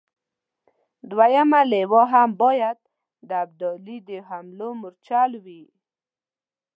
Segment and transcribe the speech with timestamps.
[1.09, 2.79] درېمه لواء هم باید
[3.27, 5.63] د ابدالي د حملو مورچل وي.